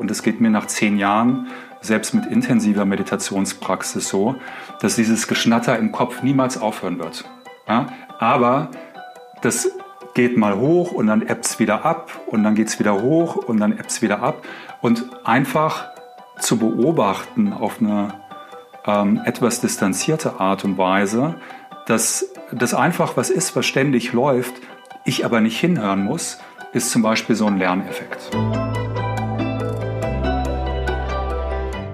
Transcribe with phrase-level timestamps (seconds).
[0.00, 1.48] Und es geht mir nach zehn Jahren,
[1.82, 4.34] selbst mit intensiver Meditationspraxis so,
[4.80, 7.24] dass dieses Geschnatter im Kopf niemals aufhören wird.
[7.68, 7.88] Ja?
[8.18, 8.70] Aber
[9.42, 9.68] das
[10.14, 13.36] geht mal hoch und dann ebbt es wieder ab und dann geht es wieder hoch
[13.36, 14.42] und dann ebbt es wieder ab.
[14.80, 15.90] Und einfach
[16.38, 18.14] zu beobachten auf eine
[18.86, 21.34] ähm, etwas distanzierte Art und Weise,
[21.86, 24.54] dass das einfach was ist, was ständig läuft,
[25.04, 26.38] ich aber nicht hinhören muss,
[26.72, 28.30] ist zum Beispiel so ein Lerneffekt.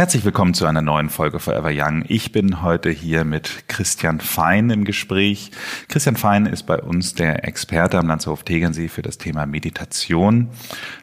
[0.00, 2.06] Herzlich willkommen zu einer neuen Folge Forever Young.
[2.08, 5.50] Ich bin heute hier mit Christian Fein im Gespräch.
[5.88, 10.48] Christian Fein ist bei uns der Experte am Landshof Tegernsee für das Thema Meditation.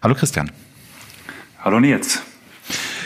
[0.02, 0.50] Hallo Christian.
[1.60, 2.24] Hallo Nils.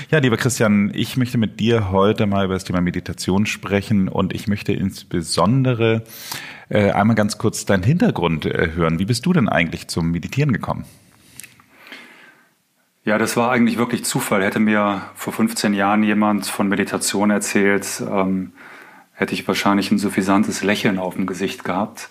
[0.09, 4.31] Ja, lieber Christian, ich möchte mit dir heute mal über das Thema Meditation sprechen und
[4.33, 6.05] ich möchte insbesondere
[6.69, 8.97] äh, einmal ganz kurz deinen Hintergrund äh, hören.
[8.99, 10.85] Wie bist du denn eigentlich zum Meditieren gekommen?
[13.03, 14.43] Ja, das war eigentlich wirklich Zufall.
[14.43, 18.51] Hätte mir vor 15 Jahren jemand von Meditation erzählt, ähm,
[19.13, 22.09] hätte ich wahrscheinlich ein suffisantes Lächeln auf dem Gesicht gehabt.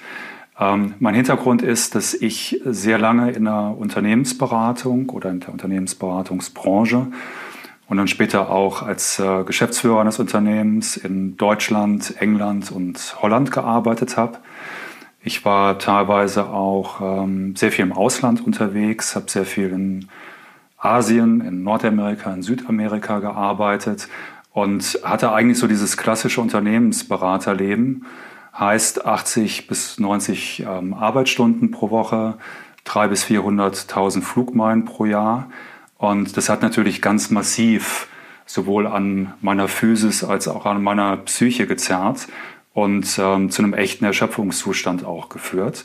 [0.58, 7.06] Ähm, mein Hintergrund ist, dass ich sehr lange in der Unternehmensberatung oder in der Unternehmensberatungsbranche
[7.88, 14.16] und dann später auch als äh, Geschäftsführer eines Unternehmens in Deutschland, England und Holland gearbeitet
[14.16, 14.38] habe.
[15.22, 20.08] Ich war teilweise auch ähm, sehr viel im Ausland unterwegs, habe sehr viel in
[20.80, 24.08] Asien, in Nordamerika, in Südamerika gearbeitet
[24.52, 28.06] und hatte eigentlich so dieses klassische Unternehmensberaterleben.
[28.58, 32.38] Heißt 80 bis 90 ähm, Arbeitsstunden pro Woche,
[32.84, 35.50] 300 bis 400.000 Flugmeilen pro Jahr.
[35.98, 38.08] Und das hat natürlich ganz massiv
[38.46, 42.26] sowohl an meiner Physis als auch an meiner Psyche gezerrt
[42.72, 45.84] und ähm, zu einem echten Erschöpfungszustand auch geführt.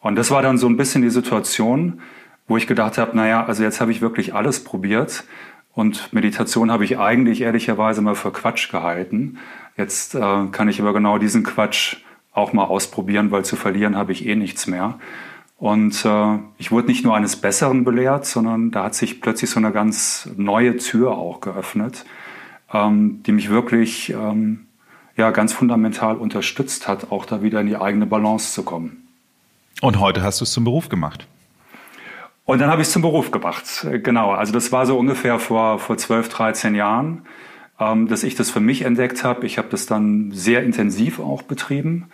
[0.00, 2.00] Und das war dann so ein bisschen die Situation,
[2.50, 5.22] wo ich gedacht habe, naja, also jetzt habe ich wirklich alles probiert
[5.72, 9.38] und Meditation habe ich eigentlich ehrlicherweise mal für Quatsch gehalten.
[9.76, 11.98] Jetzt äh, kann ich aber genau diesen Quatsch
[12.32, 14.98] auch mal ausprobieren, weil zu verlieren habe ich eh nichts mehr.
[15.58, 19.60] Und äh, ich wurde nicht nur eines Besseren belehrt, sondern da hat sich plötzlich so
[19.60, 22.04] eine ganz neue Tür auch geöffnet,
[22.72, 24.66] ähm, die mich wirklich ähm,
[25.16, 29.06] ja, ganz fundamental unterstützt hat, auch da wieder in die eigene Balance zu kommen.
[29.82, 31.28] Und heute hast du es zum Beruf gemacht.
[32.50, 33.86] Und dann habe ich es zum Beruf gemacht.
[34.02, 37.22] Genau, also das war so ungefähr vor, vor 12, 13 Jahren,
[37.78, 39.46] ähm, dass ich das für mich entdeckt habe.
[39.46, 42.08] Ich habe das dann sehr intensiv auch betrieben.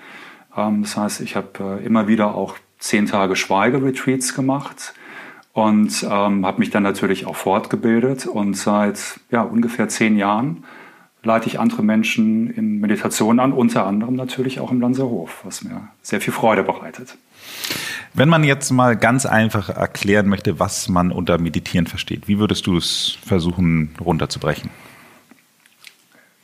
[0.54, 4.92] Ähm, das heißt, ich habe äh, immer wieder auch zehn Tage Schweigeretreats gemacht
[5.54, 8.26] und ähm, habe mich dann natürlich auch fortgebildet.
[8.26, 10.64] Und seit ja, ungefähr zehn Jahren
[11.22, 15.88] leite ich andere Menschen in Meditation an, unter anderem natürlich auch im Lanzerhof, was mir
[16.02, 17.16] sehr viel Freude bereitet.
[18.18, 22.66] Wenn man jetzt mal ganz einfach erklären möchte, was man unter Meditieren versteht, wie würdest
[22.66, 24.70] du es versuchen runterzubrechen?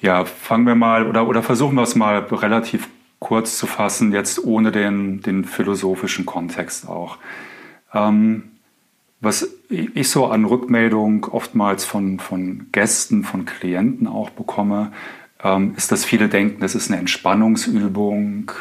[0.03, 2.91] Ja, fangen wir mal oder, oder versuchen wir es mal relativ
[3.21, 7.17] kurz zu fassen, jetzt ohne den, den philosophischen Kontext auch.
[7.95, 8.51] Ähm,
[9.23, 14.93] was ich so an Rückmeldung oftmals von, von Gästen, von Klienten auch bekomme,
[15.43, 18.53] ähm, ist, dass viele denken, das ist eine Entspannungsübung,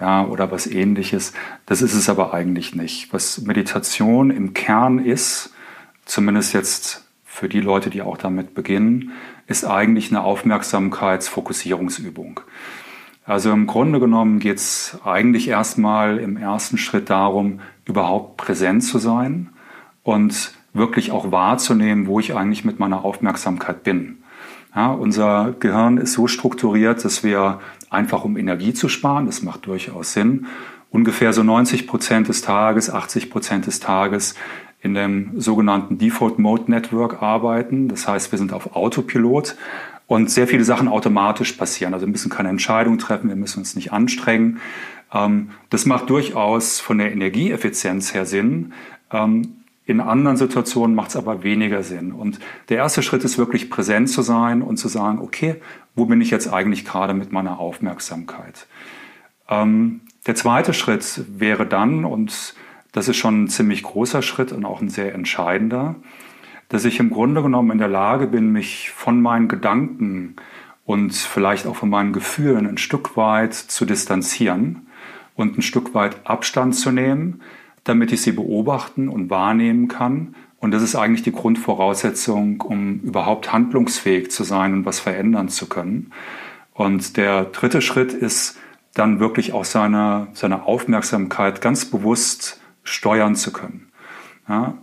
[0.00, 1.32] ja, oder was ähnliches.
[1.66, 3.12] Das ist es aber eigentlich nicht.
[3.12, 5.54] Was Meditation im Kern ist,
[6.04, 9.12] zumindest jetzt für die Leute, die auch damit beginnen,
[9.46, 12.40] ist eigentlich eine Aufmerksamkeitsfokussierungsübung.
[13.26, 18.98] Also im Grunde genommen geht es eigentlich erstmal im ersten Schritt darum, überhaupt präsent zu
[18.98, 19.48] sein
[20.02, 24.18] und wirklich auch wahrzunehmen, wo ich eigentlich mit meiner Aufmerksamkeit bin.
[24.74, 27.60] Ja, unser Gehirn ist so strukturiert, dass wir
[27.94, 30.46] einfach um Energie zu sparen, das macht durchaus Sinn,
[30.90, 34.34] ungefähr so 90 Prozent des Tages, 80 Prozent des Tages
[34.80, 37.88] in dem sogenannten Default Mode Network arbeiten.
[37.88, 39.56] Das heißt, wir sind auf Autopilot
[40.06, 41.94] und sehr viele Sachen automatisch passieren.
[41.94, 44.60] Also wir müssen keine Entscheidung treffen, wir müssen uns nicht anstrengen.
[45.12, 48.74] Ähm, das macht durchaus von der Energieeffizienz her Sinn.
[49.86, 52.12] In anderen Situationen macht es aber weniger Sinn.
[52.12, 52.38] Und
[52.68, 55.56] der erste Schritt ist wirklich präsent zu sein und zu sagen, okay,
[55.94, 58.66] wo bin ich jetzt eigentlich gerade mit meiner Aufmerksamkeit?
[59.48, 62.54] Ähm, der zweite Schritt wäre dann, und
[62.92, 65.96] das ist schon ein ziemlich großer Schritt und auch ein sehr entscheidender,
[66.70, 70.36] dass ich im Grunde genommen in der Lage bin, mich von meinen Gedanken
[70.86, 74.86] und vielleicht auch von meinen Gefühlen ein Stück weit zu distanzieren
[75.34, 77.42] und ein Stück weit Abstand zu nehmen,
[77.84, 80.34] damit ich sie beobachten und wahrnehmen kann.
[80.58, 85.68] Und das ist eigentlich die Grundvoraussetzung, um überhaupt handlungsfähig zu sein und was verändern zu
[85.68, 86.10] können.
[86.72, 88.58] Und der dritte Schritt ist
[88.94, 93.88] dann wirklich auch seine, seine Aufmerksamkeit ganz bewusst steuern zu können.
[94.48, 94.78] Ja?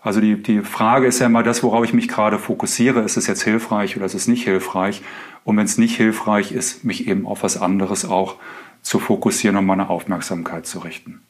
[0.00, 3.00] Also die, die Frage ist ja immer das, worauf ich mich gerade fokussiere.
[3.00, 5.02] Ist es jetzt hilfreich oder ist es nicht hilfreich?
[5.44, 8.36] Und wenn es nicht hilfreich ist, mich eben auf was anderes auch
[8.82, 11.22] zu fokussieren und meine Aufmerksamkeit zu richten.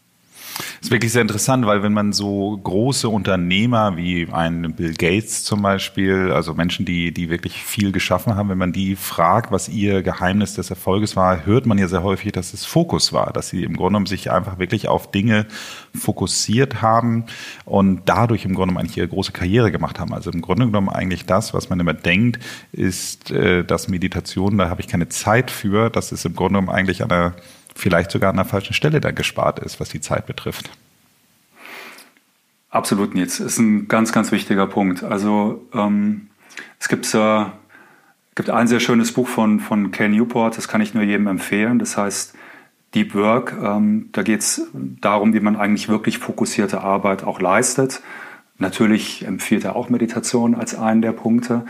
[0.56, 5.42] Das ist wirklich sehr interessant, weil wenn man so große Unternehmer wie ein Bill Gates
[5.42, 9.68] zum Beispiel, also Menschen, die, die wirklich viel geschaffen haben, wenn man die fragt, was
[9.68, 13.48] ihr Geheimnis des Erfolges war, hört man ja sehr häufig, dass es Fokus war, dass
[13.48, 15.46] sie im Grunde genommen sich einfach wirklich auf Dinge
[15.94, 17.24] fokussiert haben
[17.64, 20.14] und dadurch im Grunde genommen eigentlich ihre große Karriere gemacht haben.
[20.14, 22.38] Also im Grunde genommen eigentlich das, was man immer denkt,
[22.72, 26.68] ist, äh, dass Meditation, da habe ich keine Zeit für, das ist im Grunde genommen
[26.70, 27.34] eigentlich an der
[27.74, 30.70] vielleicht sogar an der falschen Stelle dann gespart ist, was die Zeit betrifft.
[32.70, 33.38] Absolut, Nils.
[33.38, 35.04] Ist ein ganz, ganz wichtiger Punkt.
[35.04, 36.28] Also ähm,
[36.80, 37.44] es gibt, äh,
[38.34, 41.78] gibt ein sehr schönes Buch von, von Ken Newport, das kann ich nur jedem empfehlen.
[41.78, 42.34] Das heißt
[42.94, 43.54] Deep Work.
[43.62, 48.02] Ähm, da geht es darum, wie man eigentlich wirklich fokussierte Arbeit auch leistet.
[48.58, 51.64] Natürlich empfiehlt er auch Meditation als einen der Punkte.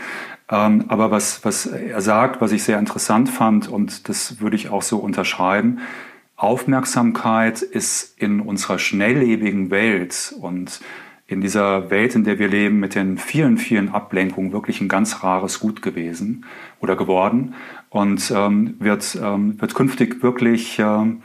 [0.49, 4.69] Ähm, aber was, was er sagt, was ich sehr interessant fand, und das würde ich
[4.69, 5.79] auch so unterschreiben,
[6.35, 10.81] Aufmerksamkeit ist in unserer schnelllebigen Welt und
[11.27, 15.23] in dieser Welt, in der wir leben, mit den vielen, vielen Ablenkungen wirklich ein ganz
[15.23, 16.45] rares Gut gewesen
[16.81, 17.55] oder geworden
[17.89, 21.23] und ähm, wird, ähm, wird künftig wirklich ähm,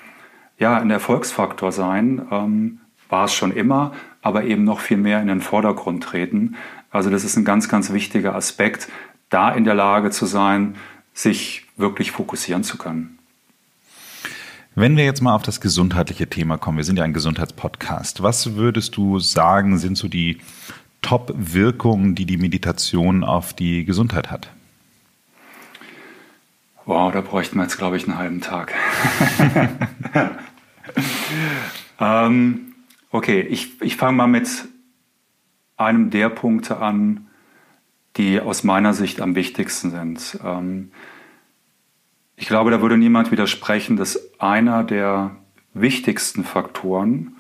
[0.58, 2.22] ja, ein Erfolgsfaktor sein.
[2.30, 2.80] Ähm,
[3.10, 6.54] war es schon immer, aber eben noch viel mehr in den Vordergrund treten.
[6.90, 8.88] Also das ist ein ganz, ganz wichtiger Aspekt,
[9.30, 10.76] da in der Lage zu sein,
[11.14, 13.18] sich wirklich fokussieren zu können.
[14.74, 18.22] Wenn wir jetzt mal auf das gesundheitliche Thema kommen, wir sind ja ein Gesundheitspodcast.
[18.22, 20.38] Was würdest du sagen, sind so die
[21.02, 24.50] Top-Wirkungen, die die Meditation auf die Gesundheit hat?
[26.84, 28.74] Wow, da bräuchten wir jetzt, glaube ich, einen halben Tag.
[32.00, 32.74] ähm,
[33.10, 34.48] okay, ich, ich fange mal mit
[35.76, 37.26] einem der Punkte an,
[38.20, 40.38] die aus meiner Sicht am wichtigsten sind.
[40.44, 40.90] Ähm,
[42.36, 45.36] ich glaube, da würde niemand widersprechen, dass einer der
[45.72, 47.36] wichtigsten Faktoren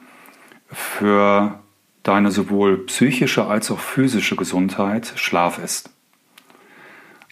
[0.68, 1.60] für
[2.02, 5.90] deine sowohl psychische als auch physische Gesundheit Schlaf ist.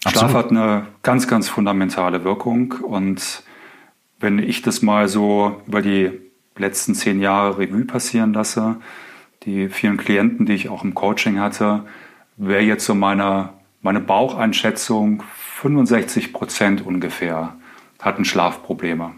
[0.03, 0.29] Absolut.
[0.29, 3.43] Schlaf hat eine ganz, ganz fundamentale Wirkung und
[4.19, 6.11] wenn ich das mal so über die
[6.55, 8.75] letzten zehn Jahre Revue passieren lasse,
[9.43, 11.85] die vielen Klienten, die ich auch im Coaching hatte,
[12.39, 13.49] wäre jetzt so meine,
[13.81, 15.23] meine Baucheinschätzung
[15.61, 17.55] 65 Prozent ungefähr
[18.01, 19.11] hatten Schlafprobleme.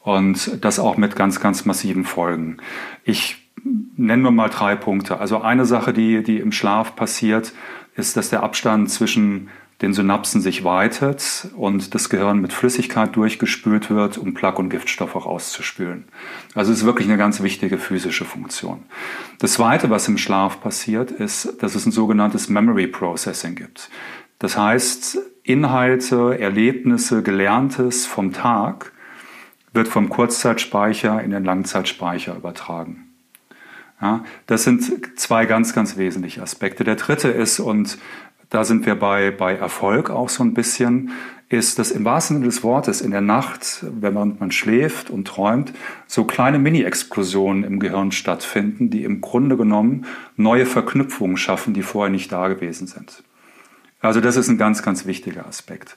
[0.00, 2.58] Und das auch mit ganz, ganz massiven Folgen.
[3.04, 3.50] Ich
[3.96, 5.18] nenne nur mal drei Punkte.
[5.18, 7.52] Also eine Sache, die, die im Schlaf passiert,
[7.96, 13.90] ist, dass der Abstand zwischen den Synapsen sich weitet und das Gehirn mit Flüssigkeit durchgespült
[13.90, 16.04] wird, um Plaque und Giftstoffe rauszuspülen.
[16.54, 18.82] Also es ist wirklich eine ganz wichtige physische Funktion.
[19.38, 23.88] Das Zweite, was im Schlaf passiert, ist, dass es ein sogenanntes Memory Processing gibt.
[24.40, 28.92] Das heißt, Inhalte, Erlebnisse, Gelerntes vom Tag
[29.72, 33.04] wird vom Kurzzeitspeicher in den Langzeitspeicher übertragen.
[34.00, 36.84] Ja, das sind zwei ganz, ganz wesentliche Aspekte.
[36.84, 37.98] Der dritte ist, und
[38.50, 41.10] da sind wir bei, bei Erfolg auch so ein bisschen,
[41.50, 45.26] ist, dass im wahrsten Sinne des Wortes in der Nacht, wenn man, man schläft und
[45.26, 45.72] träumt,
[46.06, 50.04] so kleine Mini-Explosionen im Gehirn stattfinden, die im Grunde genommen
[50.36, 53.22] neue Verknüpfungen schaffen, die vorher nicht da gewesen sind.
[54.00, 55.96] Also das ist ein ganz, ganz wichtiger Aspekt.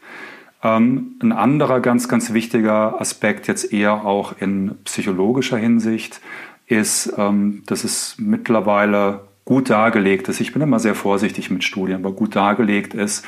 [0.63, 6.21] Ähm, ein anderer ganz, ganz wichtiger Aspekt jetzt eher auch in psychologischer Hinsicht
[6.67, 11.97] ist, ähm, dass es mittlerweile gut dargelegt ist, ich bin immer sehr vorsichtig mit Studien,
[11.97, 13.25] aber gut dargelegt ist,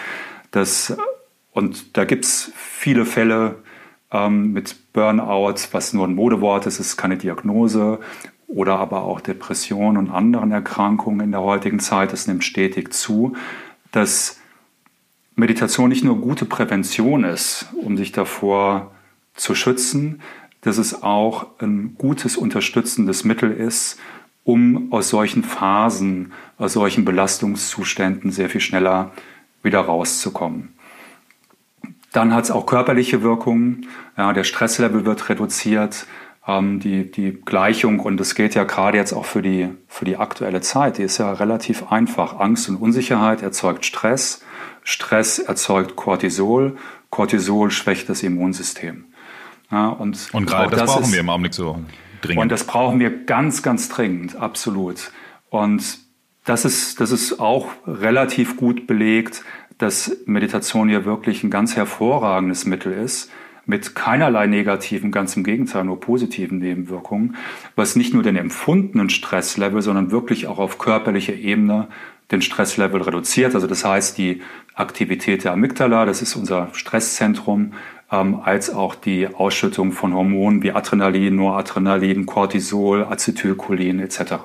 [0.52, 0.96] dass,
[1.52, 3.56] und da gibt es viele Fälle
[4.10, 8.00] ähm, mit Burnout, was nur ein Modewort ist, ist keine Diagnose,
[8.48, 13.36] oder aber auch Depressionen und anderen Erkrankungen in der heutigen Zeit, das nimmt stetig zu,
[13.92, 14.40] dass
[15.36, 18.92] Meditation nicht nur gute Prävention ist, um sich davor
[19.34, 20.22] zu schützen,
[20.62, 24.00] dass es auch ein gutes unterstützendes Mittel ist,
[24.44, 29.12] um aus solchen Phasen, aus solchen Belastungszuständen sehr viel schneller
[29.62, 30.74] wieder rauszukommen.
[32.12, 33.88] Dann hat es auch körperliche Wirkungen.
[34.18, 36.06] Ja, der Stresslevel wird reduziert.
[36.48, 40.18] ähm, die, die Gleichung, und das geht ja gerade jetzt auch für die, für die
[40.18, 42.40] aktuelle Zeit, die ist ja relativ einfach.
[42.40, 44.44] Angst und Unsicherheit erzeugt Stress,
[44.84, 46.76] Stress erzeugt Cortisol,
[47.10, 49.06] Cortisol schwächt das Immunsystem.
[49.72, 51.80] Ja, und und gerade das, das, brauchen ist, wir im Augenblick so
[52.24, 52.42] dringend.
[52.42, 55.12] Und das brauchen wir ganz, ganz dringend, absolut.
[55.50, 56.00] Und
[56.46, 59.44] das ist, das ist auch relativ gut belegt,
[59.78, 63.32] dass Meditation ja wirklich ein ganz hervorragendes Mittel ist,
[63.66, 67.38] mit keinerlei negativen, ganz im Gegenteil, nur positiven Nebenwirkungen,
[67.76, 71.88] was nicht nur den empfundenen Stresslevel, sondern wirklich auch auf körperlicher Ebene
[72.32, 73.56] den Stresslevel reduziert.
[73.56, 74.42] Also das heißt, die
[74.74, 77.74] Aktivität der Amygdala, das ist unser Stresszentrum,
[78.14, 84.36] ähm, als auch die Ausschüttung von Hormonen wie Adrenalin, Noradrenalin, Cortisol, Acetylcholin etc.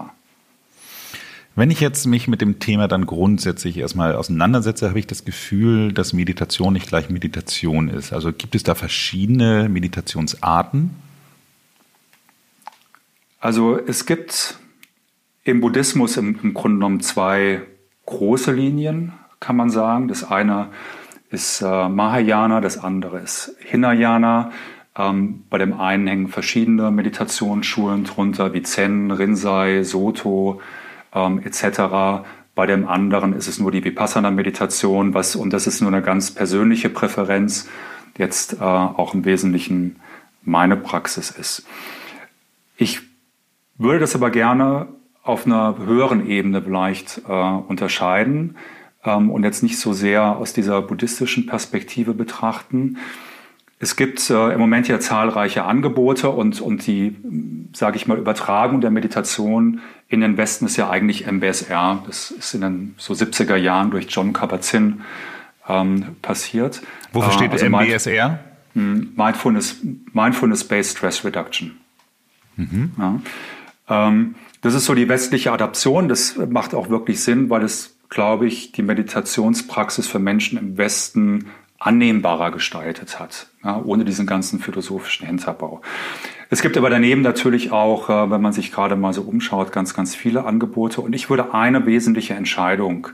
[1.54, 5.92] Wenn ich jetzt mich mit dem Thema dann grundsätzlich erstmal auseinandersetze, habe ich das Gefühl,
[5.92, 8.12] dass Meditation nicht gleich Meditation ist.
[8.12, 10.90] Also gibt es da verschiedene Meditationsarten?
[13.40, 14.58] Also es gibt
[15.44, 17.62] im Buddhismus im, im Grunde genommen zwei
[18.06, 20.08] große Linien, kann man sagen.
[20.08, 20.68] Das eine
[21.30, 24.50] ist äh, Mahayana, das andere ist Hinayana.
[24.97, 30.61] Ähm, bei dem einen hängen verschiedene Meditationsschulen drunter, wie Zen, Rinzai, Soto,
[31.14, 32.25] ähm, etc.
[32.54, 36.30] Bei dem anderen ist es nur die Vipassana-Meditation, was, und das ist nur eine ganz
[36.30, 37.68] persönliche Präferenz,
[38.16, 40.00] jetzt äh, auch im Wesentlichen
[40.42, 41.66] meine Praxis ist.
[42.76, 43.00] Ich
[43.76, 44.88] würde das aber gerne
[45.23, 48.56] auf einer höheren Ebene vielleicht äh, unterscheiden
[49.05, 52.99] ähm, und jetzt nicht so sehr aus dieser buddhistischen Perspektive betrachten.
[53.81, 57.17] Es gibt äh, im Moment ja zahlreiche Angebote und, und die,
[57.73, 62.02] sage ich mal, Übertragung der Meditation in den Westen ist ja eigentlich MBSR.
[62.07, 65.02] Das ist in den so 70er Jahren durch John Kabat-Zinn
[65.69, 66.83] ähm, passiert.
[67.12, 68.40] Wofür steht äh, also MBSR?
[68.75, 69.76] Hm, Mindfulness,
[70.12, 71.78] Mindfulness-Based Stress Reduction.
[72.57, 72.93] Mhm.
[72.99, 73.21] Ja.
[73.88, 76.09] Ähm, das ist so die westliche Adaption.
[76.09, 81.47] Das macht auch wirklich Sinn, weil es, glaube ich, die Meditationspraxis für Menschen im Westen
[81.79, 85.81] annehmbarer gestaltet hat, ja, ohne diesen ganzen philosophischen Hinterbau.
[86.50, 89.95] Es gibt aber daneben natürlich auch, äh, wenn man sich gerade mal so umschaut, ganz,
[89.95, 91.00] ganz viele Angebote.
[91.00, 93.09] Und ich würde eine wesentliche Entscheidung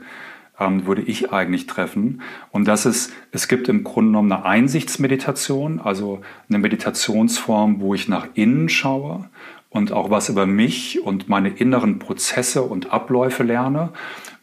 [0.59, 2.21] ähm, würde ich eigentlich treffen.
[2.51, 8.07] Und das ist, es gibt im Grunde genommen eine Einsichtsmeditation, also eine Meditationsform, wo ich
[8.07, 9.29] nach innen schaue
[9.69, 13.89] und auch was über mich und meine inneren Prozesse und Abläufe lerne.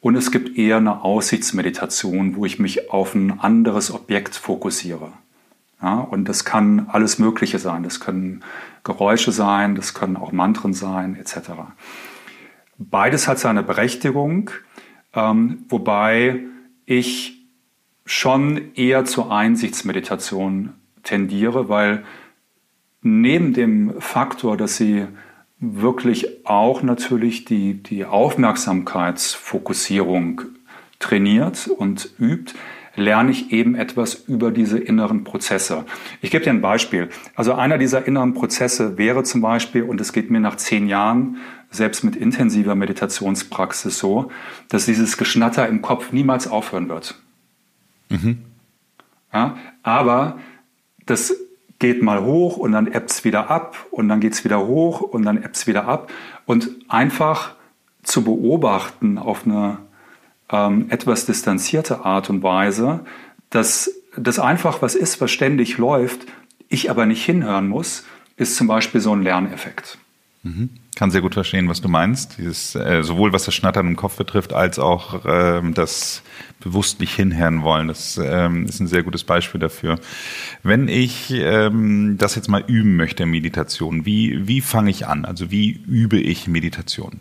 [0.03, 5.13] Und es gibt eher eine Aussichtsmeditation, wo ich mich auf ein anderes Objekt fokussiere.
[5.81, 7.85] Ja, und das kann alles Mögliche sein.
[7.85, 8.43] Das können
[8.83, 11.51] Geräusche sein, das können auch Mantren sein, etc.
[12.79, 14.51] Beides hat seine Berechtigung,
[15.15, 16.41] ähm, wobei
[16.85, 17.41] ich
[18.05, 20.73] schon eher zur Einsichtsmeditation
[21.05, 22.03] tendiere, weil
[23.03, 25.07] neben dem Faktor, dass sie
[25.63, 30.41] wirklich auch natürlich die, die Aufmerksamkeitsfokussierung
[30.99, 32.55] trainiert und übt,
[32.95, 35.87] lerne ich eben etwas über diese inneren Prozesse.
[36.21, 37.09] Ich gebe dir ein Beispiel.
[37.35, 41.39] Also einer dieser inneren Prozesse wäre zum Beispiel, und es geht mir nach zehn Jahren
[41.71, 44.31] selbst mit intensiver Meditationspraxis so,
[44.69, 47.15] dass dieses Geschnatter im Kopf niemals aufhören wird.
[48.11, 48.43] Mhm.
[49.33, 50.39] Ja, aber
[51.07, 51.35] das
[51.83, 55.01] geht mal hoch und dann ebbt es wieder ab und dann geht es wieder hoch
[55.01, 56.13] und dann ebbt es wieder ab.
[56.47, 57.57] Und einfach
[58.05, 59.79] zu beobachten auf eine
[60.49, 63.01] ähm, etwas distanzierte Art und Weise,
[63.51, 66.27] dass das einfach was ist, was ständig läuft,
[66.69, 68.05] ich aber nicht hinhören muss,
[68.37, 69.99] ist zum Beispiel so ein Lerneffekt.
[70.45, 70.71] Mhm.
[70.95, 72.37] Kann sehr gut verstehen, was du meinst.
[72.37, 76.23] Dieses, äh, sowohl was das Schnattern im Kopf betrifft, als auch ähm, das
[76.61, 77.89] bewusst nicht hinhören wollen.
[77.89, 79.99] Das ähm, ist ein sehr gutes Beispiel dafür.
[80.63, 85.25] Wenn ich ähm, das jetzt mal üben möchte, Meditation, wie, wie fange ich an?
[85.25, 87.21] Also wie übe ich Meditation?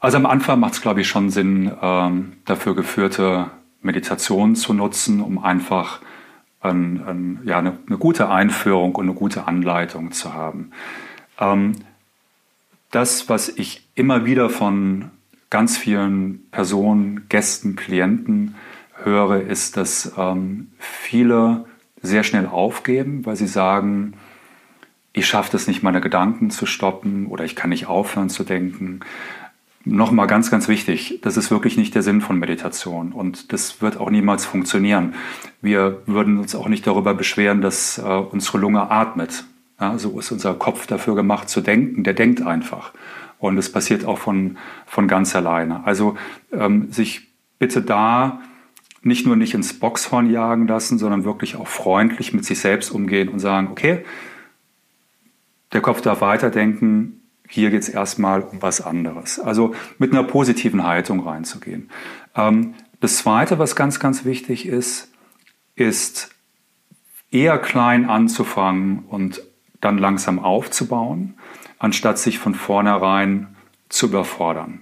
[0.00, 3.50] Also am Anfang macht es, glaube ich, schon Sinn, ähm, dafür geführte
[3.80, 6.00] Meditationen zu nutzen, um einfach
[6.60, 10.72] ein, ein, ja, eine, eine, gute Einführung und eine gute Anleitung zu haben.
[11.38, 11.72] Ähm,
[12.90, 15.10] das, was ich immer wieder von
[15.50, 18.54] ganz vielen Personen, Gästen, Klienten
[19.02, 21.66] höre, ist, dass ähm, viele
[22.02, 24.14] sehr schnell aufgeben, weil sie sagen,
[25.12, 29.00] ich schaffe es nicht, meine Gedanken zu stoppen oder ich kann nicht aufhören zu denken.
[29.84, 33.98] Nochmal ganz, ganz wichtig, das ist wirklich nicht der Sinn von Meditation und das wird
[33.98, 35.14] auch niemals funktionieren.
[35.62, 39.44] Wir würden uns auch nicht darüber beschweren, dass äh, unsere Lunge atmet.
[39.80, 42.02] Ja, so ist unser Kopf dafür gemacht zu denken.
[42.04, 42.92] Der denkt einfach.
[43.38, 44.56] Und es passiert auch von,
[44.86, 45.84] von ganz alleine.
[45.84, 46.16] Also
[46.52, 47.28] ähm, sich
[47.58, 48.40] bitte da
[49.02, 53.28] nicht nur nicht ins Boxhorn jagen lassen, sondern wirklich auch freundlich mit sich selbst umgehen
[53.28, 54.04] und sagen, okay,
[55.72, 59.38] der Kopf darf weiterdenken, hier geht es erstmal um was anderes.
[59.38, 61.90] Also mit einer positiven Haltung reinzugehen.
[62.34, 65.12] Ähm, das Zweite, was ganz, ganz wichtig ist,
[65.74, 66.30] ist
[67.30, 69.42] eher klein anzufangen und
[69.86, 71.34] dann langsam aufzubauen,
[71.78, 73.56] anstatt sich von vornherein
[73.88, 74.80] zu überfordern.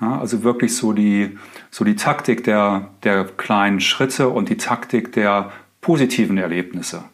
[0.00, 1.38] Ja, also wirklich so die,
[1.70, 7.04] so die Taktik der, der kleinen Schritte und die Taktik der positiven Erlebnisse,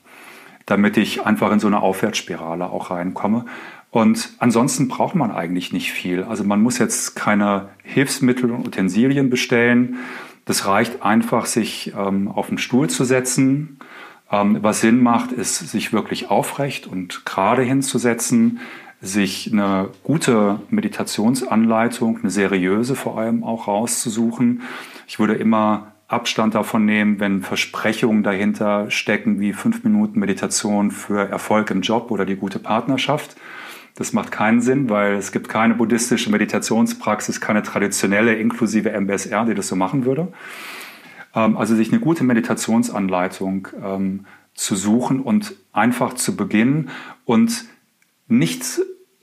[0.66, 3.44] damit ich einfach in so eine Aufwärtsspirale auch reinkomme.
[3.90, 6.24] Und ansonsten braucht man eigentlich nicht viel.
[6.24, 9.98] Also man muss jetzt keine Hilfsmittel und Utensilien bestellen.
[10.44, 13.78] Das reicht einfach, sich ähm, auf den Stuhl zu setzen.
[14.32, 18.60] Ähm, was Sinn macht, ist, sich wirklich aufrecht und gerade hinzusetzen,
[19.02, 24.62] sich eine gute Meditationsanleitung, eine seriöse vor allem auch rauszusuchen.
[25.06, 31.28] Ich würde immer Abstand davon nehmen, wenn Versprechungen dahinter stecken, wie fünf Minuten Meditation für
[31.28, 33.36] Erfolg im Job oder die gute Partnerschaft.
[33.96, 39.54] Das macht keinen Sinn, weil es gibt keine buddhistische Meditationspraxis, keine traditionelle inklusive MBSR, die
[39.54, 40.28] das so machen würde.
[41.34, 46.90] Ähm, also sich eine gute Meditationsanleitung ähm, zu suchen und einfach zu beginnen
[47.24, 47.64] und
[48.28, 48.64] nicht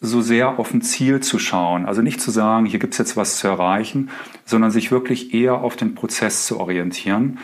[0.01, 1.85] so sehr auf ein Ziel zu schauen.
[1.85, 4.09] Also nicht zu sagen, hier gibt es jetzt was zu erreichen,
[4.45, 7.39] sondern sich wirklich eher auf den Prozess zu orientieren.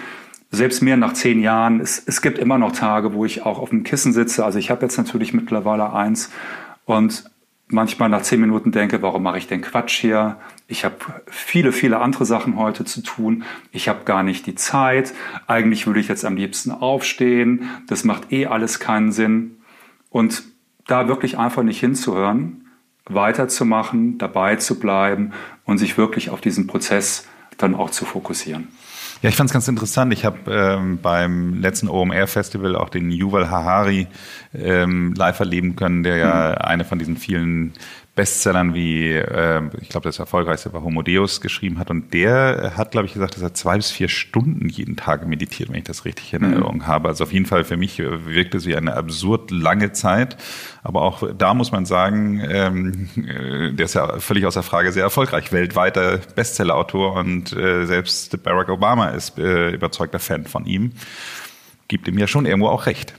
[0.51, 3.71] Selbst mir nach zehn Jahren, es, es gibt immer noch Tage, wo ich auch auf
[3.71, 4.45] dem Kissen sitze.
[4.45, 6.31] Also ich habe jetzt natürlich mittlerweile eins
[6.85, 7.29] und
[7.67, 10.37] manchmal nach zehn Minuten denke, warum mache ich den Quatsch hier?
[10.67, 10.95] Ich habe
[11.27, 13.43] viele, viele andere Sachen heute zu tun.
[13.71, 15.13] Ich habe gar nicht die Zeit.
[15.47, 17.69] Eigentlich würde ich jetzt am liebsten aufstehen.
[17.87, 19.57] Das macht eh alles keinen Sinn.
[20.09, 20.43] Und
[20.87, 22.67] da wirklich einfach nicht hinzuhören,
[23.05, 25.31] weiterzumachen, dabei zu bleiben
[25.65, 28.67] und sich wirklich auf diesen Prozess dann auch zu fokussieren.
[29.21, 30.13] Ja, ich fand es ganz interessant.
[30.13, 34.07] Ich habe ähm, beim letzten OMR-Festival auch den Yuval Harari
[34.53, 36.57] ähm, live erleben können, der ja mhm.
[36.65, 37.73] eine von diesen vielen
[38.15, 41.89] Bestsellern wie, äh, ich glaube, das erfolgreichste war Homo Deus geschrieben hat.
[41.89, 45.67] Und der hat, glaube ich, gesagt, dass er zwei bis vier Stunden jeden Tag meditiert,
[45.69, 46.51] wenn ich das richtig in mhm.
[46.51, 46.87] Erinnerung mhm.
[46.87, 47.09] habe.
[47.09, 50.37] Also auf jeden Fall für mich wirkt es wie eine absurd lange Zeit.
[50.81, 55.03] Aber auch da muss man sagen, ähm, äh, der ist ja völlig außer Frage sehr
[55.03, 55.51] erfolgreich.
[55.51, 60.93] Weltweiter Bestsellerautor und äh, selbst Barack Obama ist äh, überzeugter Fan von ihm.
[61.89, 63.13] Gibt ihm ja schon irgendwo auch recht.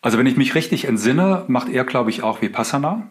[0.00, 3.10] Also wenn ich mich richtig entsinne, macht er, glaube ich, auch Vipassana.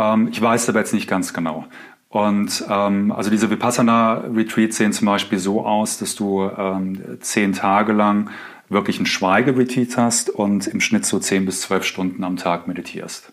[0.00, 1.66] Ähm, ich weiß aber jetzt nicht ganz genau.
[2.08, 7.92] Und ähm, also diese Vipassana-Retreats sehen zum Beispiel so aus, dass du ähm, zehn Tage
[7.92, 8.30] lang
[8.68, 13.32] wirklich ein Schweigeretreat hast und im Schnitt so zehn bis zwölf Stunden am Tag meditierst.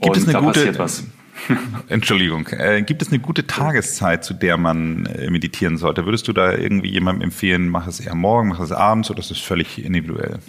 [0.00, 1.04] Gibt und es eine da gute, passiert was.
[1.88, 2.46] Entschuldigung.
[2.48, 6.04] Äh, gibt es eine gute Tageszeit, zu der man äh, meditieren sollte?
[6.04, 9.30] Würdest du da irgendwie jemandem empfehlen, mach es eher morgen, mach es abends oder ist
[9.30, 10.40] es völlig individuell?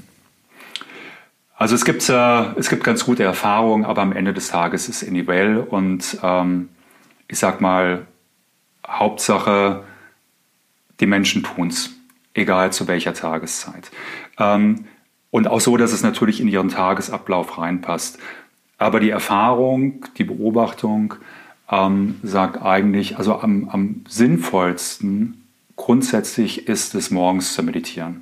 [1.62, 5.04] Also es gibt, äh, es gibt ganz gute Erfahrungen, aber am Ende des Tages ist
[5.04, 6.70] es individuell und ähm,
[7.28, 8.08] ich sag mal,
[8.88, 9.84] Hauptsache,
[11.00, 11.92] die Menschen tun es,
[12.34, 13.92] egal zu welcher Tageszeit.
[14.40, 14.86] Ähm,
[15.30, 18.18] und auch so, dass es natürlich in ihren Tagesablauf reinpasst.
[18.80, 21.14] Aber die Erfahrung, die Beobachtung
[21.70, 28.22] ähm, sagt eigentlich, also am, am sinnvollsten grundsätzlich ist es morgens zu meditieren.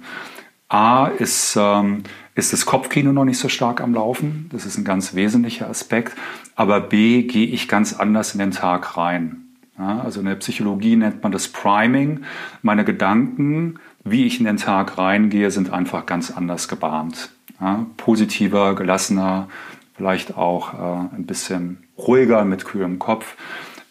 [0.68, 2.04] A ist, ähm,
[2.40, 4.50] ist das Kopfkino noch nicht so stark am Laufen.
[4.52, 6.16] Das ist ein ganz wesentlicher Aspekt.
[6.56, 9.50] Aber B, gehe ich ganz anders in den Tag rein.
[9.78, 12.22] Ja, also in der Psychologie nennt man das Priming.
[12.62, 17.30] Meine Gedanken, wie ich in den Tag reingehe, sind einfach ganz anders gebahnt.
[17.62, 19.48] Ja, positiver, gelassener,
[19.96, 23.36] vielleicht auch äh, ein bisschen ruhiger mit kühlem Kopf.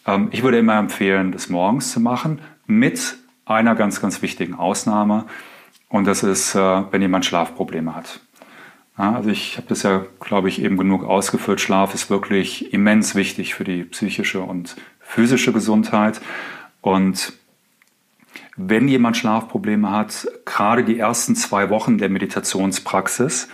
[0.07, 5.25] Ähm, ich würde immer empfehlen, das morgens zu machen, mit einer ganz, ganz wichtigen Ausnahme.
[5.89, 8.21] Und das ist, äh, wenn jemand Schlafprobleme hat.
[8.99, 11.61] Ja, also ich habe das ja, glaube ich, eben genug ausgeführt.
[11.61, 16.21] Schlaf ist wirklich immens wichtig für die psychische und physische Gesundheit.
[16.81, 17.33] Und
[18.57, 23.49] wenn jemand Schlafprobleme hat, gerade die ersten zwei Wochen der Meditationspraxis,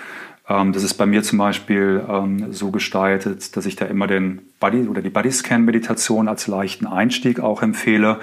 [0.49, 4.41] ähm, das ist bei mir zum Beispiel ähm, so gestaltet, dass ich da immer den
[4.61, 8.21] Body oder die Bodyscan-Meditation als leichten Einstieg auch empfehle,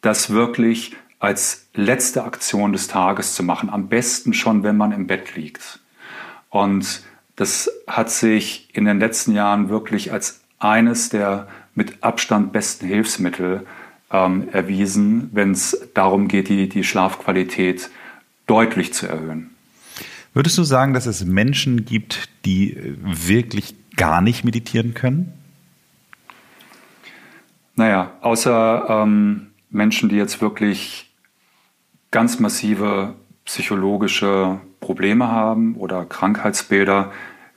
[0.00, 3.68] das wirklich als letzte Aktion des Tages zu machen.
[3.68, 5.80] Am besten schon, wenn man im Bett liegt.
[6.50, 7.02] Und
[7.36, 13.66] das hat sich in den letzten Jahren wirklich als eines der mit Abstand besten Hilfsmittel
[14.10, 17.90] ähm, erwiesen, wenn es darum geht, die, die Schlafqualität
[18.46, 19.50] deutlich zu erhöhen.
[20.32, 25.32] Würdest du sagen, dass es Menschen gibt, die wirklich gar nicht meditieren können?
[27.74, 31.10] Naja, außer ähm, Menschen, die jetzt wirklich
[32.10, 37.10] ganz massive psychologische Probleme haben oder Krankheitsbilder,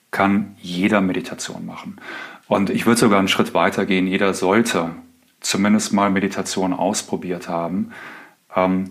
[0.09, 1.97] kann jeder Meditation machen.
[2.47, 4.07] Und ich würde sogar einen Schritt weiter gehen.
[4.07, 4.89] Jeder sollte
[5.39, 7.91] zumindest mal Meditation ausprobiert haben,
[8.55, 8.85] ähm,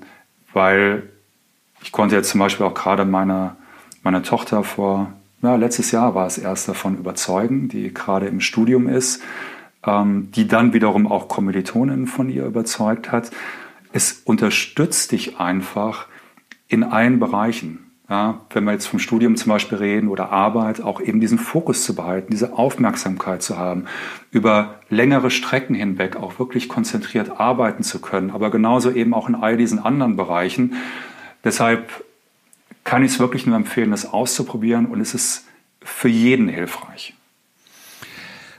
[0.53, 1.03] weil
[1.83, 3.57] ich konnte jetzt zum Beispiel auch gerade meine,
[4.05, 8.89] meine Tochter vor, ja, letztes Jahr war es erst davon überzeugen, die gerade im Studium
[8.89, 9.21] ist,
[9.85, 13.33] ähm, die dann wiederum auch Kommilitoninnen von ihr überzeugt hat.
[13.93, 16.07] Es unterstützt dich einfach
[16.69, 17.88] in allen Bereichen.
[18.11, 21.85] Ja, wenn wir jetzt vom Studium zum Beispiel reden oder Arbeit, auch eben diesen Fokus
[21.85, 23.85] zu behalten, diese Aufmerksamkeit zu haben,
[24.31, 29.35] über längere Strecken hinweg auch wirklich konzentriert arbeiten zu können, aber genauso eben auch in
[29.35, 30.75] all diesen anderen Bereichen.
[31.45, 32.03] Deshalb
[32.83, 35.47] kann ich es wirklich nur empfehlen, das auszuprobieren und es ist
[35.83, 37.15] für jeden hilfreich.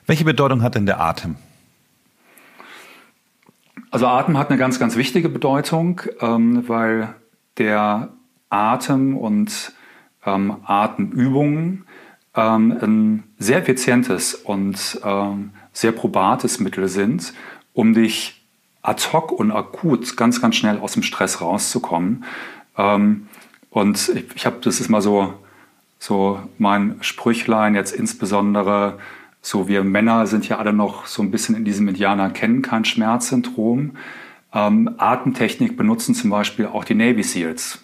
[0.05, 1.37] Welche Bedeutung hat denn der Atem?
[3.89, 7.15] Also Atem hat eine ganz, ganz wichtige Bedeutung, ähm, weil
[7.57, 8.09] der
[8.49, 9.73] Atem und
[10.25, 11.85] ähm, Atemübungen
[12.35, 17.33] ähm, ein sehr effizientes und ähm, sehr probates Mittel sind,
[17.73, 18.45] um dich
[18.81, 22.23] ad hoc und akut ganz, ganz schnell aus dem Stress rauszukommen.
[22.77, 23.27] Ähm,
[23.69, 25.33] und ich, ich habe, das ist mal so,
[25.99, 28.99] so mein Sprüchlein jetzt insbesondere,
[29.41, 32.85] so wir Männer sind ja alle noch so ein bisschen in diesem Indianer kennen kein
[32.85, 33.91] Schmerzsyndrom.
[34.53, 37.83] Ähm, Atemtechnik benutzen zum Beispiel auch die Navy SEALs.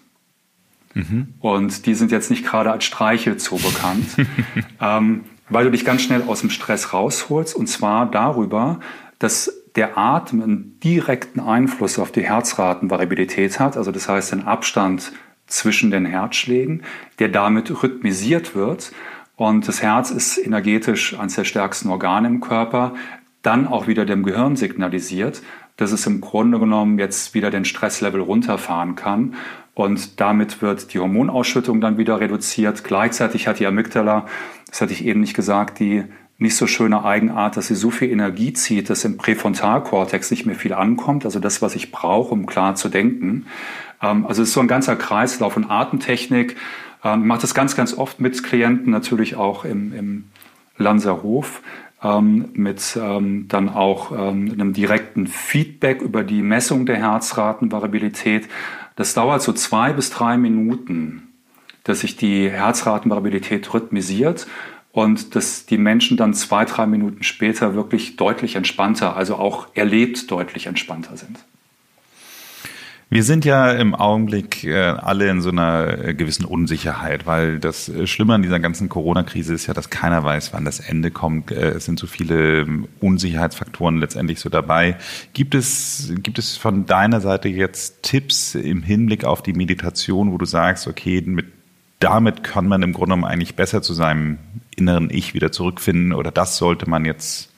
[0.95, 1.36] Mhm.
[1.39, 4.05] Und die sind jetzt nicht gerade als Streichelzoo bekannt,
[4.81, 7.55] ähm, weil du dich ganz schnell aus dem Stress rausholst.
[7.55, 8.79] Und zwar darüber,
[9.19, 13.77] dass der Atem einen direkten Einfluss auf die Herzratenvariabilität hat.
[13.77, 15.12] Also das heißt den Abstand
[15.47, 16.84] zwischen den Herzschlägen,
[17.19, 18.91] der damit rhythmisiert wird.
[19.36, 22.95] Und das Herz ist energetisch eines der stärksten Organe im Körper,
[23.41, 25.41] dann auch wieder dem Gehirn signalisiert,
[25.77, 29.36] dass es im Grunde genommen jetzt wieder den Stresslevel runterfahren kann.
[29.75, 32.83] Und damit wird die Hormonausschüttung dann wieder reduziert.
[32.83, 34.25] Gleichzeitig hat die Amygdala,
[34.69, 36.05] das hatte ich eben nicht gesagt, die
[36.38, 40.55] nicht so schöne Eigenart, dass sie so viel Energie zieht, dass im Präfrontalkortex nicht mehr
[40.55, 43.45] viel ankommt, also das, was ich brauche, um klar zu denken.
[44.01, 46.55] Ähm, also es ist so ein ganzer Kreislauf und Atemtechnik.
[47.03, 50.23] Ähm, ich mache das ganz, ganz oft mit Klienten, natürlich auch im, im
[50.77, 51.61] Lanzerhof
[52.03, 58.47] ähm, mit dann auch einem direkten Feedback über die Messung der Herzratenvariabilität.
[58.95, 61.34] Das dauert so zwei bis drei Minuten,
[61.84, 64.47] dass sich die Herzratenvariabilität rhythmisiert
[64.91, 70.31] und dass die Menschen dann zwei, drei Minuten später wirklich deutlich entspannter, also auch erlebt
[70.31, 71.43] deutlich entspannter sind.
[73.08, 77.88] Wir sind ja im Augenblick äh, alle in so einer äh, gewissen Unsicherheit, weil das
[77.88, 81.52] äh, Schlimme an dieser ganzen Corona-Krise ist ja, dass keiner weiß, wann das Ende kommt.
[81.52, 84.98] Es sind so viele ähm, Unsicherheitsfaktoren letztendlich so dabei.
[85.34, 90.39] Gibt es, gibt es von deiner Seite jetzt Tipps im Hinblick auf die Meditation, wo
[90.39, 91.46] du sagst, okay, mit,
[92.00, 94.39] damit kann man im Grunde genommen eigentlich besser zu seinem
[94.76, 97.50] inneren Ich wieder zurückfinden oder das sollte man jetzt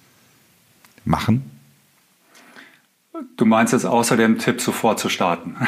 [1.06, 1.57] machen?
[3.36, 5.56] Du meinst jetzt außer dem Tipp, sofort zu starten.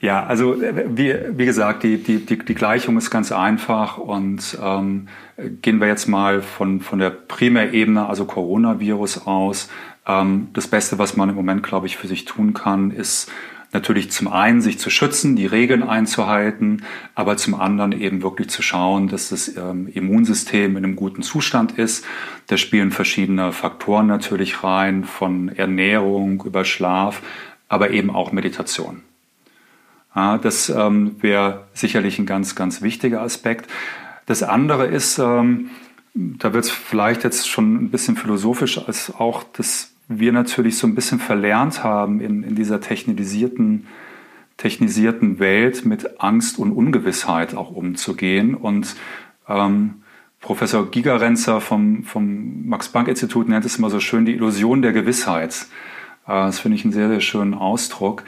[0.00, 5.08] ja, also wie, wie gesagt, die, die, die, die Gleichung ist ganz einfach und ähm,
[5.62, 9.68] gehen wir jetzt mal von, von der Primärebene, also Coronavirus aus.
[10.06, 13.30] Ähm, das Beste, was man im Moment, glaube ich, für sich tun kann, ist
[13.76, 16.82] natürlich zum einen sich zu schützen, die Regeln einzuhalten,
[17.14, 21.72] aber zum anderen eben wirklich zu schauen, dass das ähm, Immunsystem in einem guten Zustand
[21.78, 22.04] ist.
[22.46, 27.20] Da spielen verschiedene Faktoren natürlich rein, von Ernährung über Schlaf,
[27.68, 29.02] aber eben auch Meditation.
[30.14, 33.70] Ja, das ähm, wäre sicherlich ein ganz, ganz wichtiger Aspekt.
[34.24, 35.68] Das andere ist, ähm,
[36.14, 40.86] da wird es vielleicht jetzt schon ein bisschen philosophisch, als auch das wir natürlich so
[40.86, 43.86] ein bisschen verlernt haben in, in dieser technisierten,
[44.56, 48.54] technisierten Welt mit Angst und Ungewissheit auch umzugehen.
[48.54, 48.96] Und
[49.48, 50.02] ähm,
[50.40, 55.66] Professor Gigerenzer vom, vom Max-Planck-Institut nennt es immer so schön die Illusion der Gewissheit.
[56.26, 58.22] Äh, das finde ich einen sehr, sehr schönen Ausdruck.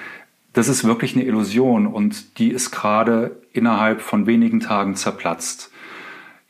[0.53, 5.71] Das ist wirklich eine Illusion und die ist gerade innerhalb von wenigen Tagen zerplatzt.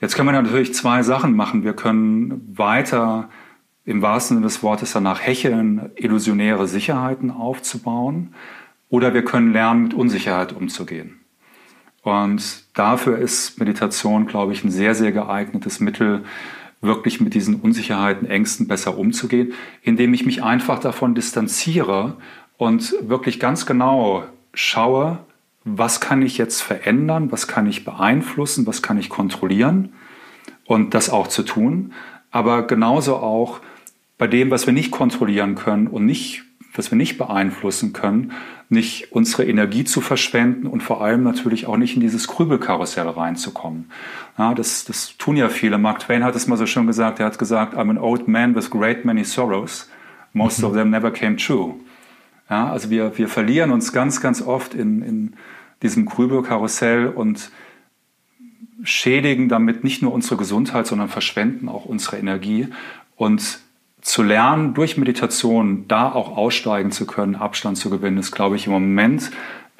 [0.01, 1.64] Jetzt können wir natürlich zwei Sachen machen.
[1.64, 3.29] Wir können weiter
[3.88, 8.35] im wahrsten Sinne des Wortes danach hecheln, illusionäre Sicherheiten aufzubauen.
[8.90, 11.20] Oder wir können lernen, mit Unsicherheit umzugehen.
[12.03, 16.24] Und dafür ist Meditation, glaube ich, ein sehr, sehr geeignetes Mittel,
[16.83, 22.18] wirklich mit diesen Unsicherheiten, Ängsten besser umzugehen, indem ich mich einfach davon distanziere
[22.59, 25.18] und wirklich ganz genau schaue,
[25.64, 29.94] was kann ich jetzt verändern, was kann ich beeinflussen, was kann ich kontrollieren
[30.66, 31.94] und das auch zu tun,
[32.31, 33.61] aber genauso auch
[34.18, 36.44] bei dem, was wir nicht kontrollieren können und nicht
[36.78, 38.33] das wir nicht beeinflussen können,
[38.68, 43.90] nicht unsere Energie zu verschwenden und vor allem natürlich auch nicht in dieses Grübelkarussell reinzukommen.
[44.38, 45.76] Ja, das, das tun ja viele.
[45.78, 47.18] Mark Twain hat es mal so schön gesagt.
[47.18, 49.90] Er hat gesagt, I'm an old man with great many sorrows.
[50.33, 51.74] Most of them never came true.
[52.48, 55.35] Ja, also wir, wir verlieren uns ganz, ganz oft in, in
[55.83, 57.50] diesem Grübelkarussell und
[58.85, 62.68] schädigen damit nicht nur unsere Gesundheit, sondern verschwenden auch unsere Energie.
[63.16, 63.59] Und
[64.01, 68.67] zu lernen, durch Meditation da auch aussteigen zu können, Abstand zu gewinnen, ist, glaube ich,
[68.67, 69.31] im Moment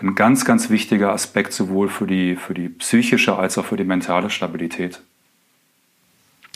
[0.01, 3.85] ein ganz, ganz wichtiger Aspekt sowohl für die, für die psychische als auch für die
[3.85, 5.01] mentale Stabilität.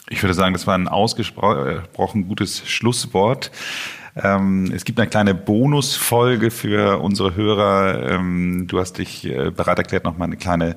[0.08, 3.50] Ich würde sagen, das war ein ausgesprochen gutes Schlusswort.
[4.14, 8.10] Ähm, es gibt eine kleine Bonusfolge für unsere Hörer.
[8.10, 10.76] Ähm, du hast dich äh, bereit erklärt, nochmal eine kleine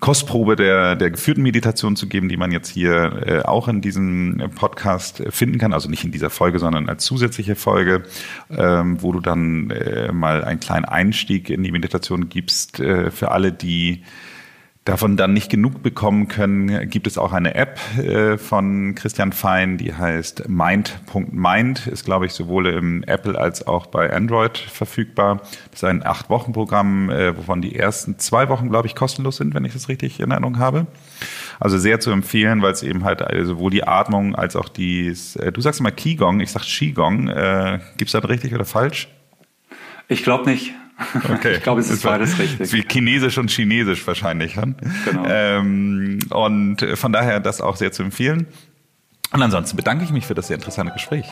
[0.00, 4.50] Kostprobe der, der geführten Meditation zu geben, die man jetzt hier äh, auch in diesem
[4.54, 5.72] Podcast finden kann.
[5.72, 8.04] Also nicht in dieser Folge, sondern als zusätzliche Folge,
[8.50, 13.32] ähm, wo du dann äh, mal einen kleinen Einstieg in die Meditation gibst äh, für
[13.32, 14.04] alle, die
[14.88, 19.76] davon dann nicht genug bekommen können, gibt es auch eine App äh, von Christian Fein,
[19.76, 25.42] die heißt Mind.mind, ist glaube ich sowohl im Apple als auch bei Android verfügbar.
[25.70, 29.36] Das ist ein acht Wochen Programm, äh, wovon die ersten zwei Wochen glaube ich kostenlos
[29.36, 30.86] sind, wenn ich das richtig in Erinnerung habe.
[31.60, 35.14] Also sehr zu empfehlen, weil es eben halt äh, sowohl die Atmung als auch die,
[35.52, 39.08] du sagst immer Qigong, ich sag Qigong, äh, gibt's das richtig oder falsch?
[40.08, 40.72] Ich glaube nicht.
[41.30, 41.56] Okay.
[41.56, 42.72] Ich glaube, es ist beides richtig.
[42.72, 44.54] Wie Chinesisch und Chinesisch wahrscheinlich.
[44.54, 45.24] Genau.
[45.26, 48.46] Ähm, und von daher das auch sehr zu empfehlen.
[49.32, 51.26] Und ansonsten bedanke ich mich für das sehr interessante Gespräch.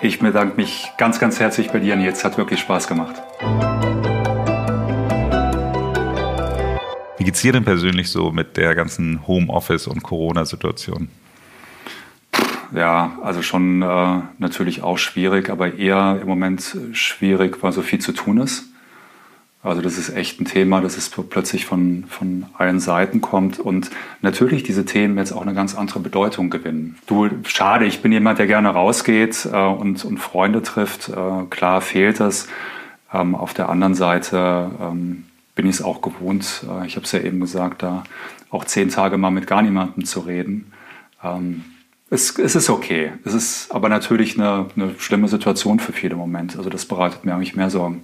[0.00, 2.24] Ich bedanke mich ganz, ganz herzlich bei dir, Nils.
[2.24, 3.14] Hat wirklich Spaß gemacht.
[7.18, 11.08] Wie geht's dir denn persönlich so mit der ganzen Homeoffice- und Corona-Situation?
[12.74, 17.98] Ja, also schon äh, natürlich auch schwierig, aber eher im Moment schwierig, weil so viel
[17.98, 18.72] zu tun ist.
[19.62, 23.90] Also das ist echt ein Thema, das ist plötzlich von, von allen Seiten kommt und
[24.20, 26.98] natürlich diese Themen jetzt auch eine ganz andere Bedeutung gewinnen.
[27.06, 31.10] Du, schade, ich bin jemand, der gerne rausgeht äh, und, und Freunde trifft.
[31.10, 32.48] Äh, klar fehlt das.
[33.12, 37.12] Ähm, auf der anderen Seite ähm, bin ich es auch gewohnt, äh, ich habe es
[37.12, 38.02] ja eben gesagt, da
[38.50, 40.72] auch zehn Tage mal mit gar niemandem zu reden.
[41.22, 41.64] Ähm,
[42.12, 43.12] es, es ist okay.
[43.24, 46.56] Es ist aber natürlich eine, eine schlimme Situation für viele im Moment.
[46.58, 48.02] Also das bereitet mir eigentlich mehr Sorgen.